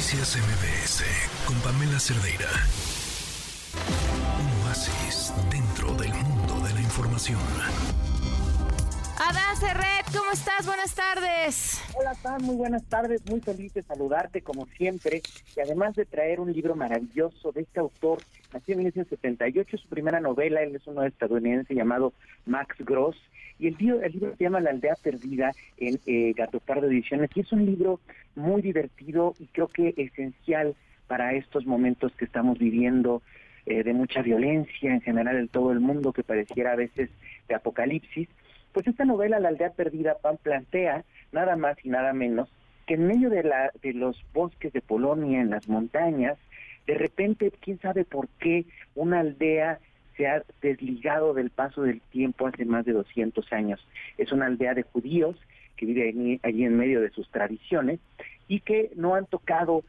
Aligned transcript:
Noticias 0.00 0.38
MBS 0.38 1.04
con 1.44 1.54
Pamela 1.60 2.00
Cerdeira. 2.00 2.48
Un 4.40 4.66
oasis 4.66 5.30
dentro 5.50 5.92
del 5.92 6.14
mundo 6.14 6.58
de 6.66 6.72
la 6.72 6.80
información. 6.80 7.38
Adán 9.18 9.56
Serret, 9.58 10.06
¿cómo 10.16 10.30
estás? 10.32 10.64
Buenas 10.64 10.94
tardes. 10.94 11.82
Hola, 11.92 12.14
Pam, 12.22 12.40
muy 12.44 12.56
buenas 12.56 12.82
tardes. 12.84 13.20
Muy 13.28 13.42
feliz 13.42 13.74
de 13.74 13.82
saludarte 13.82 14.40
como 14.40 14.64
siempre. 14.78 15.20
Y 15.54 15.60
además 15.60 15.94
de 15.96 16.06
traer 16.06 16.40
un 16.40 16.50
libro 16.50 16.74
maravilloso 16.74 17.52
de 17.52 17.60
este 17.60 17.80
autor, 17.80 18.22
nació 18.52 18.72
en 18.72 18.78
1978, 18.78 19.78
su 19.78 19.88
primera 19.88 20.20
novela, 20.20 20.62
él 20.62 20.76
es 20.76 20.86
uno 20.86 21.04
estadounidense 21.04 21.74
llamado 21.74 22.12
Max 22.46 22.76
Gross. 22.80 23.16
Y 23.58 23.68
el 23.68 23.76
libro, 23.78 24.02
el 24.02 24.12
libro 24.12 24.36
se 24.36 24.44
llama 24.44 24.60
La 24.60 24.70
aldea 24.70 24.94
perdida 25.02 25.52
en 25.76 25.98
eh, 26.06 26.32
Gato 26.34 26.60
Pardo 26.60 26.86
Ediciones. 26.86 27.30
Y 27.34 27.40
es 27.40 27.52
un 27.52 27.66
libro 27.66 28.00
muy 28.34 28.62
divertido 28.62 29.34
y 29.38 29.46
creo 29.46 29.68
que 29.68 29.94
esencial 29.96 30.74
para 31.06 31.34
estos 31.34 31.66
momentos 31.66 32.12
que 32.12 32.24
estamos 32.24 32.58
viviendo 32.58 33.22
eh, 33.66 33.82
de 33.82 33.92
mucha 33.92 34.22
violencia 34.22 34.92
en 34.92 35.00
general 35.00 35.36
en 35.36 35.48
todo 35.48 35.72
el 35.72 35.80
mundo, 35.80 36.12
que 36.12 36.22
pareciera 36.22 36.72
a 36.72 36.76
veces 36.76 37.10
de 37.48 37.54
apocalipsis 37.54 38.28
pues 38.72 38.86
esta 38.86 39.04
novela, 39.04 39.40
La 39.40 39.48
aldea 39.48 39.70
perdida, 39.70 40.16
Pan 40.18 40.38
plantea 40.40 41.04
nada 41.32 41.56
más 41.56 41.76
y 41.84 41.88
nada 41.88 42.12
menos 42.12 42.48
que 42.86 42.94
en 42.94 43.06
medio 43.06 43.30
de, 43.30 43.44
la, 43.44 43.70
de 43.82 43.92
los 43.92 44.20
bosques 44.32 44.72
de 44.72 44.80
Polonia, 44.80 45.40
en 45.40 45.50
las 45.50 45.68
montañas, 45.68 46.38
de 46.90 46.98
repente, 46.98 47.52
quién 47.60 47.78
sabe 47.78 48.04
por 48.04 48.26
qué, 48.40 48.64
una 48.96 49.20
aldea 49.20 49.78
se 50.16 50.26
ha 50.26 50.42
desligado 50.60 51.34
del 51.34 51.50
paso 51.50 51.82
del 51.82 52.00
tiempo 52.00 52.48
hace 52.48 52.64
más 52.64 52.84
de 52.84 52.92
200 52.92 53.52
años. 53.52 53.78
Es 54.18 54.32
una 54.32 54.46
aldea 54.46 54.74
de 54.74 54.82
judíos 54.82 55.36
que 55.76 55.86
vive 55.86 56.40
allí, 56.42 56.64
en 56.64 56.76
medio 56.76 57.00
de 57.00 57.10
sus 57.10 57.30
tradiciones 57.30 58.00
y 58.48 58.58
que 58.58 58.90
no 58.96 59.14
han 59.14 59.26
tocado 59.26 59.84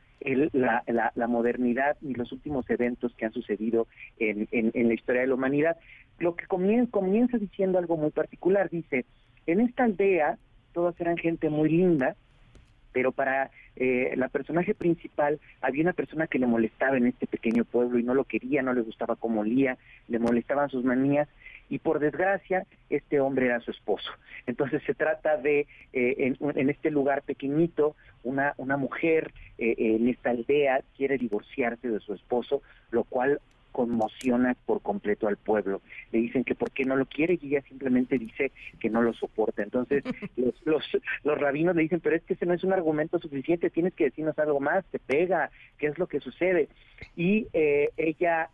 la, 0.54 0.84
modernidad 1.28 1.98
ni 2.02 2.14
los 2.14 2.32
últimos 2.32 2.70
eventos 2.70 3.16
que 3.16 3.26
han 3.26 3.34
sucedido 3.34 3.88
en, 4.20 4.48
en, 4.52 4.88
la 4.88 4.94
historia 4.94 5.22
de 5.22 5.28
la 5.28 5.34
humanidad. 5.34 5.78
Lo 6.20 6.36
que 6.36 6.46
comienza, 6.46 6.92
comienza 6.92 7.40
diciendo 7.40 7.80
algo 7.80 7.98
muy 7.98 8.12
particular, 8.12 8.70
dice, 8.70 9.06
en 9.48 9.60
esta 9.60 9.86
aldea 9.86 10.38
todas 10.72 11.02
eran 11.02 11.18
gente 11.18 11.50
muy 11.50 11.68
linda, 11.70 12.16
pero 12.92 13.12
para 13.12 13.52
eh, 13.76 14.14
la 14.16 14.28
personaje 14.28 14.74
principal 14.74 15.40
había 15.62 15.84
una 15.84 15.94
persona 15.94 16.28
que 16.28 16.40
le 16.40 16.48
molestaba 16.48 16.98
en 16.98 17.08
este 17.08 17.28
pequeño 17.28 17.66
pueblo 17.66 18.00
y 18.00 18.04
no 18.04 18.14
lo 18.14 18.26
quería, 18.26 18.62
no 18.62 18.74
le 18.74 18.82
gustaba 18.82 19.16
cómo 19.16 19.42
olía, 19.42 19.78
le 20.08 20.20
molestaban 20.20 20.70
sus 20.70 20.84
manías 20.84 21.28
y 21.70 21.80
por 21.80 22.00
desgracia 22.00 22.66
este 22.90 23.20
hombre 23.20 23.46
era 23.46 23.62
su 23.62 23.72
esposo. 23.72 24.12
Entonces 24.46 24.84
se 24.86 24.94
trata 24.94 25.38
de, 25.38 25.68
eh, 25.94 26.36
en, 26.40 26.70
este 26.70 26.92
lugar 26.92 27.22
pequeñito, 27.22 27.96
una, 28.24 28.54
una 28.58 28.76
mujer 28.78 29.32
eh, 29.58 29.76
en 29.78 30.10
esta 30.10 30.32
aldea 30.32 30.82
quiere 30.98 31.18
divorciarse 31.18 31.88
de 31.88 32.00
su 32.02 32.14
esposo, 32.14 32.62
lo 32.92 33.06
cual 33.06 33.40
conmociona 33.72 34.56
por 34.66 34.82
completo 34.82 35.28
al 35.28 35.38
pueblo. 35.38 35.82
Le 36.12 36.20
dicen 36.20 36.44
que 36.44 36.56
por 36.56 36.72
qué 36.72 36.86
no 36.86 36.96
lo 36.96 37.06
quiere 37.06 37.38
y 37.42 37.48
ella 37.48 37.62
simplemente 37.62 38.18
dice 38.18 38.52
que 38.80 38.90
no 38.90 39.02
lo 39.02 39.14
soporta. 39.14 39.64
Entonces 39.64 40.04
los, 40.38 40.56
los, 40.66 40.84
los 41.24 41.40
rabinos 41.40 41.76
le 41.76 41.84
dicen, 41.84 42.00
pero 42.00 42.16
es 42.16 42.24
que 42.24 42.34
ese 42.34 42.46
no 42.46 42.54
es 42.54 42.64
un 42.64 42.74
argumento 42.74 43.20
suficiente, 43.20 43.70
tienes 43.70 43.94
que 43.94 44.06
decirnos 44.06 44.38
algo 44.40 44.60
más, 44.60 44.86
te 44.86 45.00
pega, 45.00 45.52
¿qué 45.78 45.88
es 45.88 45.98
lo 45.98 46.08
que 46.08 46.20
sucede? 46.20 46.70
Y 47.16 47.48
eh, 47.54 47.90
ella 47.98 48.50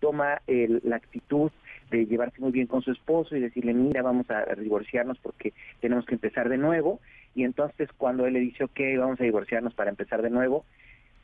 toma 0.00 0.42
la 0.46 0.96
actitud 0.96 1.50
de 1.90 2.06
llevarse 2.06 2.40
muy 2.40 2.52
bien 2.52 2.66
con 2.66 2.82
su 2.82 2.92
esposo 2.92 3.36
y 3.36 3.40
decirle, 3.40 3.72
mira, 3.72 4.02
vamos 4.02 4.30
a 4.30 4.44
divorciarnos 4.54 5.18
porque 5.18 5.52
tenemos 5.80 6.04
que 6.04 6.14
empezar 6.14 6.48
de 6.48 6.58
nuevo. 6.58 7.00
Y 7.34 7.44
entonces 7.44 7.88
cuando 7.96 8.26
él 8.26 8.34
le 8.34 8.40
dice, 8.40 8.64
ok, 8.64 8.80
vamos 8.98 9.20
a 9.20 9.24
divorciarnos 9.24 9.74
para 9.74 9.90
empezar 9.90 10.22
de 10.22 10.30
nuevo, 10.30 10.64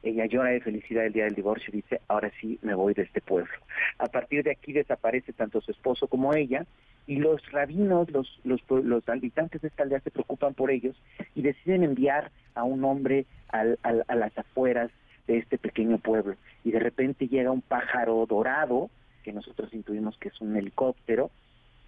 ella 0.04 0.26
llora 0.26 0.50
de 0.50 0.60
felicidad 0.60 1.06
el 1.06 1.12
día 1.12 1.24
del 1.24 1.34
divorcio 1.34 1.70
y 1.72 1.76
dice, 1.76 2.00
ahora 2.08 2.30
sí 2.40 2.58
me 2.62 2.74
voy 2.74 2.94
de 2.94 3.02
este 3.02 3.20
pueblo. 3.20 3.52
A 3.98 4.06
partir 4.06 4.42
de 4.44 4.52
aquí 4.52 4.72
desaparece 4.72 5.32
tanto 5.32 5.60
su 5.60 5.70
esposo 5.70 6.06
como 6.06 6.34
ella 6.34 6.66
y 7.06 7.16
los 7.16 7.50
rabinos, 7.50 8.10
los, 8.10 8.40
los, 8.44 8.60
los 8.68 9.08
habitantes 9.08 9.62
de 9.62 9.68
esta 9.68 9.82
aldea 9.82 10.00
se 10.00 10.10
preocupan 10.10 10.54
por 10.54 10.70
ellos 10.70 10.96
y 11.34 11.42
deciden 11.42 11.82
enviar 11.82 12.30
a 12.54 12.64
un 12.64 12.84
hombre 12.84 13.26
al, 13.48 13.78
a 13.82 14.14
las 14.14 14.36
afueras 14.36 14.90
de 15.26 15.38
este 15.38 15.58
pequeño 15.58 15.98
pueblo. 15.98 16.36
Y 16.64 16.72
de 16.72 16.80
repente 16.80 17.28
llega 17.28 17.50
un 17.50 17.62
pájaro 17.62 18.26
dorado, 18.26 18.90
que 19.22 19.32
nosotros 19.32 19.72
intuimos 19.72 20.16
que 20.18 20.28
es 20.28 20.40
un 20.40 20.56
helicóptero, 20.56 21.30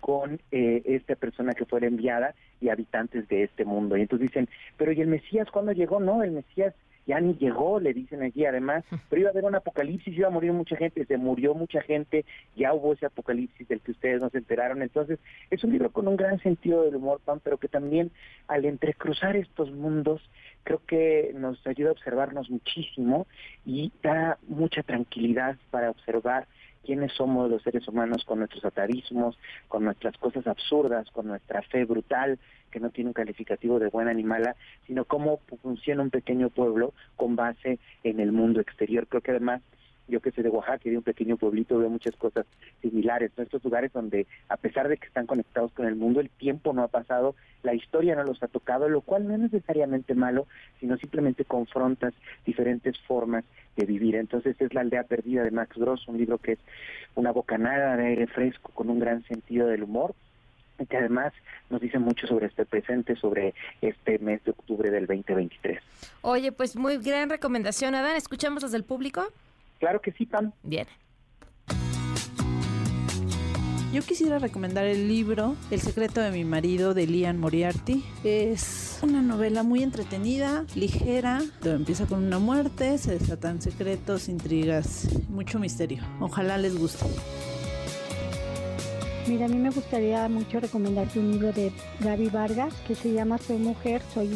con 0.00 0.40
eh, 0.52 0.82
esta 0.84 1.16
persona 1.16 1.52
que 1.52 1.64
fue 1.64 1.84
enviada 1.84 2.34
y 2.60 2.68
habitantes 2.68 3.28
de 3.28 3.42
este 3.44 3.64
mundo. 3.64 3.96
Y 3.96 4.02
entonces 4.02 4.28
dicen, 4.28 4.48
pero 4.76 4.92
¿y 4.92 5.00
el 5.00 5.08
Mesías 5.08 5.50
cuándo 5.50 5.72
llegó? 5.72 6.00
No, 6.00 6.22
el 6.22 6.30
Mesías 6.30 6.74
ya 7.06 7.20
ni 7.20 7.34
llegó, 7.34 7.80
le 7.80 7.94
dicen 7.94 8.22
allí 8.22 8.44
además, 8.44 8.84
pero 9.08 9.20
iba 9.20 9.30
a 9.30 9.32
haber 9.32 9.44
un 9.44 9.54
apocalipsis, 9.54 10.16
iba 10.16 10.28
a 10.28 10.30
morir 10.30 10.52
mucha 10.52 10.76
gente, 10.76 11.04
se 11.04 11.16
murió 11.16 11.54
mucha 11.54 11.80
gente, 11.82 12.24
ya 12.56 12.74
hubo 12.74 12.92
ese 12.92 13.06
apocalipsis 13.06 13.66
del 13.68 13.80
que 13.80 13.92
ustedes 13.92 14.20
no 14.20 14.30
se 14.30 14.38
enteraron. 14.38 14.82
Entonces, 14.82 15.18
es 15.50 15.62
un 15.64 15.72
libro 15.72 15.90
con 15.90 16.08
un 16.08 16.16
gran 16.16 16.38
sentido 16.40 16.82
del 16.82 16.96
humor, 16.96 17.20
Pan, 17.24 17.40
pero 17.42 17.58
que 17.58 17.68
también 17.68 18.10
al 18.48 18.64
entrecruzar 18.64 19.36
estos 19.36 19.70
mundos, 19.72 20.20
creo 20.64 20.80
que 20.86 21.32
nos 21.34 21.64
ayuda 21.66 21.90
a 21.90 21.92
observarnos 21.92 22.50
muchísimo 22.50 23.26
y 23.64 23.92
da 24.02 24.38
mucha 24.48 24.82
tranquilidad 24.82 25.56
para 25.70 25.90
observar 25.90 26.46
quiénes 26.86 27.12
somos 27.12 27.50
los 27.50 27.62
seres 27.62 27.86
humanos 27.88 28.24
con 28.24 28.38
nuestros 28.38 28.64
atavismos, 28.64 29.36
con 29.66 29.84
nuestras 29.84 30.16
cosas 30.18 30.46
absurdas, 30.46 31.10
con 31.10 31.26
nuestra 31.26 31.60
fe 31.62 31.84
brutal, 31.84 32.38
que 32.70 32.78
no 32.78 32.90
tiene 32.90 33.10
un 33.10 33.14
calificativo 33.14 33.80
de 33.80 33.88
buena 33.88 34.14
ni 34.14 34.22
mala, 34.22 34.54
sino 34.86 35.04
cómo 35.04 35.40
funciona 35.62 36.02
un 36.02 36.10
pequeño 36.10 36.48
pueblo 36.48 36.94
con 37.16 37.34
base 37.34 37.80
en 38.04 38.20
el 38.20 38.30
mundo 38.30 38.60
exterior. 38.60 39.08
Creo 39.08 39.20
que 39.20 39.32
además 39.32 39.62
yo 40.08 40.20
que 40.20 40.30
soy 40.30 40.44
de 40.44 40.50
Oaxaca 40.50 40.82
y 40.84 40.90
de 40.90 40.98
un 40.98 41.02
pequeño 41.02 41.36
pueblito 41.36 41.78
veo 41.78 41.90
muchas 41.90 42.14
cosas 42.16 42.46
similares, 42.82 43.32
estos 43.36 43.64
lugares 43.64 43.92
donde 43.92 44.26
a 44.48 44.56
pesar 44.56 44.88
de 44.88 44.96
que 44.96 45.06
están 45.06 45.26
conectados 45.26 45.72
con 45.72 45.86
el 45.86 45.96
mundo, 45.96 46.20
el 46.20 46.30
tiempo 46.30 46.72
no 46.72 46.82
ha 46.82 46.88
pasado, 46.88 47.34
la 47.62 47.74
historia 47.74 48.14
no 48.14 48.24
los 48.24 48.42
ha 48.42 48.48
tocado, 48.48 48.88
lo 48.88 49.00
cual 49.00 49.26
no 49.26 49.34
es 49.34 49.40
necesariamente 49.40 50.14
malo, 50.14 50.46
sino 50.80 50.96
simplemente 50.96 51.44
confrontas 51.44 52.14
diferentes 52.44 52.98
formas 53.00 53.44
de 53.76 53.84
vivir. 53.84 54.16
Entonces 54.16 54.56
es 54.60 54.74
La 54.74 54.82
aldea 54.82 55.04
perdida 55.04 55.42
de 55.42 55.50
Max 55.50 55.76
Gross, 55.76 56.06
un 56.08 56.18
libro 56.18 56.38
que 56.38 56.52
es 56.52 56.58
una 57.14 57.32
bocanada 57.32 57.96
de 57.96 58.06
aire 58.06 58.26
fresco 58.26 58.70
con 58.72 58.90
un 58.90 59.00
gran 59.00 59.24
sentido 59.24 59.66
del 59.66 59.82
humor 59.82 60.14
y 60.78 60.86
que 60.86 60.98
además 60.98 61.32
nos 61.70 61.80
dice 61.80 61.98
mucho 61.98 62.26
sobre 62.26 62.46
este 62.46 62.66
presente, 62.66 63.16
sobre 63.16 63.54
este 63.80 64.18
mes 64.18 64.44
de 64.44 64.50
octubre 64.50 64.90
del 64.90 65.06
2023. 65.06 65.80
Oye, 66.22 66.52
pues 66.52 66.76
muy 66.76 66.98
gran 66.98 67.30
recomendación, 67.30 67.94
Adán. 67.94 68.16
¿Escuchamos 68.16 68.62
desde 68.62 68.76
el 68.76 68.84
público? 68.84 69.26
Claro 69.78 70.00
que 70.00 70.12
sí, 70.12 70.26
Pam. 70.26 70.52
Bien. 70.62 70.86
Yo 73.92 74.02
quisiera 74.02 74.38
recomendar 74.38 74.84
el 74.84 75.08
libro 75.08 75.56
El 75.70 75.80
secreto 75.80 76.20
de 76.20 76.30
mi 76.30 76.44
marido 76.44 76.92
de 76.92 77.06
Lian 77.06 77.38
Moriarty. 77.38 78.04
Es 78.24 78.98
una 79.02 79.22
novela 79.22 79.62
muy 79.62 79.82
entretenida, 79.82 80.66
ligera. 80.74 81.40
Empieza 81.64 82.06
con 82.06 82.22
una 82.22 82.38
muerte, 82.38 82.98
se 82.98 83.18
desatan 83.18 83.62
secretos, 83.62 84.28
intrigas, 84.28 85.08
mucho 85.30 85.58
misterio. 85.58 86.02
Ojalá 86.20 86.58
les 86.58 86.76
guste. 86.76 87.06
Mira, 89.28 89.46
a 89.46 89.48
mí 89.48 89.56
me 89.56 89.70
gustaría 89.70 90.28
mucho 90.28 90.60
recomendarte 90.60 91.18
un 91.18 91.32
libro 91.32 91.52
de 91.52 91.72
Gaby 91.98 92.28
Vargas 92.28 92.72
que 92.86 92.94
se 92.94 93.12
llama 93.12 93.38
Soy 93.38 93.56
mujer, 93.56 94.00
soy 94.14 94.26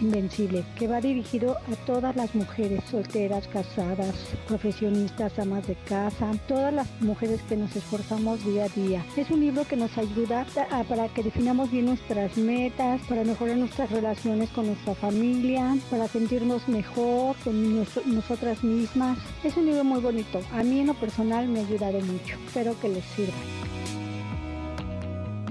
invencible, 0.00 0.64
que 0.76 0.88
va 0.88 1.00
dirigido 1.00 1.52
a 1.52 1.76
todas 1.86 2.16
las 2.16 2.34
mujeres 2.34 2.82
solteras, 2.90 3.46
casadas, 3.46 4.12
profesionistas, 4.48 5.38
amas 5.38 5.64
de 5.68 5.76
casa, 5.88 6.32
todas 6.48 6.74
las 6.74 6.88
mujeres 7.00 7.42
que 7.42 7.56
nos 7.56 7.76
esforzamos 7.76 8.44
día 8.44 8.64
a 8.64 8.68
día. 8.70 9.06
Es 9.16 9.30
un 9.30 9.38
libro 9.38 9.64
que 9.68 9.76
nos 9.76 9.96
ayuda 9.96 10.44
para 10.88 11.06
que 11.08 11.22
definamos 11.22 11.70
bien 11.70 11.86
nuestras 11.86 12.36
metas, 12.36 13.02
para 13.08 13.22
mejorar 13.22 13.56
nuestras 13.56 13.88
relaciones 13.92 14.50
con 14.50 14.66
nuestra 14.66 14.96
familia, 14.96 15.76
para 15.90 16.08
sentirnos 16.08 16.66
mejor 16.66 17.36
con 17.44 17.84
nosotras 18.12 18.64
mismas. 18.64 19.16
Es 19.44 19.56
un 19.56 19.66
libro 19.66 19.84
muy 19.84 20.00
bonito. 20.00 20.40
A 20.52 20.64
mí 20.64 20.80
en 20.80 20.88
lo 20.88 20.94
personal 20.94 21.46
me 21.46 21.60
ha 21.60 21.62
ayudado 21.62 22.00
mucho. 22.00 22.36
Espero 22.48 22.74
que 22.80 22.88
les 22.88 23.04
sirva. 23.04 23.32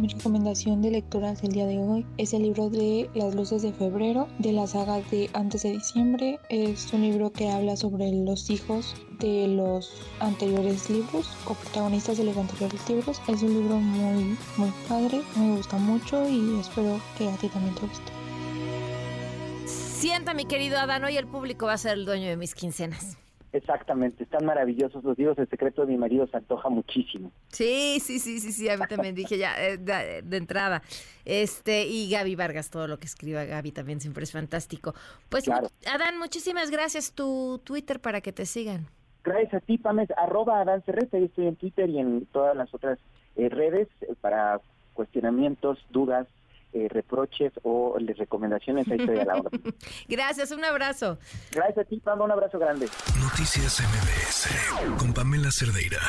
Mi 0.04 0.10
recomendación 0.10 0.82
de 0.82 0.92
lecturas 0.92 1.42
del 1.42 1.54
día 1.54 1.66
de 1.66 1.80
hoy 1.80 2.06
es 2.18 2.34
el 2.34 2.44
libro 2.44 2.70
de 2.70 3.10
Las 3.14 3.36
luces 3.36 3.62
de 3.62 3.72
febrero 3.72 4.28
de 4.38 4.52
la 4.52 4.68
saga 4.68 5.00
de 5.00 5.30
Antes 5.32 5.64
de 5.64 5.72
diciembre. 5.72 6.42
Es 6.50 6.92
un 6.92 7.04
libro 7.04 7.32
que 7.32 7.50
habla 7.50 7.78
sobre 7.78 8.12
los 8.12 8.50
hijos 8.50 8.98
de 9.20 9.48
los 9.48 9.94
anteriores 10.20 10.90
libros 10.90 11.30
o 11.46 11.54
protagonistas 11.54 12.18
de 12.18 12.26
los 12.26 12.36
anteriores 12.36 12.90
libros. 12.90 13.22
Es 13.30 13.44
un 13.44 13.54
libro 13.54 13.78
muy, 13.78 14.38
muy 14.58 14.74
padre, 14.90 15.22
me 15.38 15.56
gusta 15.56 15.78
mucho 15.78 16.28
y 16.28 16.60
espero 16.60 17.00
que 17.18 17.30
a 17.30 17.38
ti 17.38 17.48
también 17.48 17.74
te 17.76 17.88
guste. 17.88 18.12
Sienta, 19.66 20.34
mi 20.34 20.44
querido 20.44 20.80
Adán, 20.80 21.06
hoy 21.06 21.16
el 21.16 21.28
público 21.28 21.68
va 21.68 21.76
a 21.76 21.78
ser 21.78 21.94
el 21.94 22.04
dueño 22.04 22.28
de 22.28 22.36
mis 22.36 22.56
quincenas. 22.56 23.23
Exactamente, 23.54 24.24
están 24.24 24.46
maravillosos 24.46 25.04
los 25.04 25.16
libros. 25.16 25.38
El 25.38 25.48
secreto 25.48 25.86
de 25.86 25.92
mi 25.92 25.98
marido 25.98 26.26
se 26.26 26.38
antoja 26.38 26.70
muchísimo. 26.70 27.32
Sí, 27.50 28.00
sí, 28.02 28.18
sí, 28.18 28.40
sí, 28.40 28.52
sí, 28.52 28.68
a 28.68 28.78
mí 28.78 28.84
también 28.90 29.14
dije 29.14 29.38
ya 29.38 29.54
eh, 29.64 29.78
de, 29.78 30.38
entrada. 30.38 30.82
Este, 31.24 31.86
y 31.86 32.10
Gaby 32.10 32.36
Vargas, 32.36 32.72
todo 32.72 32.88
lo 32.88 32.98
que 32.98 33.06
escriba 33.06 33.46
Gaby 33.46 33.72
también 33.72 34.02
siempre 34.02 34.24
es 34.24 34.32
fantástico. 34.32 34.96
Pues, 35.30 35.48
Adán, 35.48 36.18
muchísimas 36.18 36.72
gracias. 36.72 37.14
Tu 37.14 37.62
Twitter 37.64 38.00
para 38.00 38.22
que 38.22 38.34
te 38.34 38.48
sigan. 38.48 38.88
Gracias 39.24 39.54
a 39.54 39.60
ti, 39.60 39.78
Pames, 39.78 40.10
arroba 40.18 40.60
Adán 40.60 40.84
Cerreta, 40.84 41.20
yo 41.20 41.26
estoy 41.26 41.48
en 41.48 41.56
Twitter 41.56 41.90
y 41.90 42.00
en 42.00 42.26
todas 42.26 42.58
las 42.58 42.74
otras 42.74 42.98
eh, 43.36 43.50
redes 43.50 43.88
eh, 44.02 44.16
para 44.20 44.62
cuestionamientos, 44.94 45.78
dudas, 45.92 46.28
eh, 46.74 46.88
reproches 46.90 47.54
o 47.64 47.96
recomendaciones, 48.18 48.88
ahí 48.90 48.98
estoy 49.00 49.20
a 49.20 49.26
la 49.26 49.36
hora. 49.36 49.50
Gracias, 50.08 50.52
un 50.52 50.66
abrazo. 50.66 51.18
Gracias 51.52 51.78
a 51.78 51.84
ti, 51.84 52.00
Pamela, 52.00 52.26
un 52.26 52.32
abrazo 52.32 52.60
grande. 52.60 52.88
Noticias 53.20 53.82
MBS 53.82 54.98
con 54.98 55.14
Pamela 55.14 55.52
Cerdeira. 55.52 56.00